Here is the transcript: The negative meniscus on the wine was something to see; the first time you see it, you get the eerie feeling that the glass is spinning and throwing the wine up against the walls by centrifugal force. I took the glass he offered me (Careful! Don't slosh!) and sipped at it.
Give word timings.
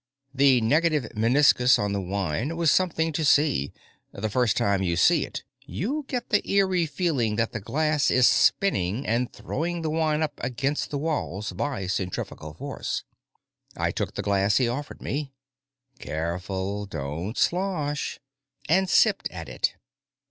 The 0.33 0.61
negative 0.61 1.15
meniscus 1.15 1.77
on 1.77 1.93
the 1.93 2.01
wine 2.01 2.57
was 2.57 2.71
something 2.71 3.13
to 3.13 3.23
see; 3.23 3.71
the 4.11 4.31
first 4.31 4.57
time 4.57 4.81
you 4.81 4.95
see 4.97 5.25
it, 5.27 5.43
you 5.61 6.05
get 6.07 6.29
the 6.29 6.41
eerie 6.49 6.87
feeling 6.87 7.35
that 7.35 7.51
the 7.51 7.59
glass 7.59 8.09
is 8.09 8.27
spinning 8.27 9.05
and 9.05 9.31
throwing 9.31 9.83
the 9.83 9.91
wine 9.91 10.23
up 10.23 10.33
against 10.43 10.89
the 10.89 10.97
walls 10.97 11.51
by 11.53 11.85
centrifugal 11.85 12.55
force. 12.55 13.03
I 13.77 13.91
took 13.91 14.15
the 14.15 14.23
glass 14.23 14.57
he 14.57 14.67
offered 14.67 15.03
me 15.03 15.33
(Careful! 15.99 16.87
Don't 16.87 17.37
slosh!) 17.37 18.17
and 18.67 18.89
sipped 18.89 19.29
at 19.29 19.47
it. 19.47 19.75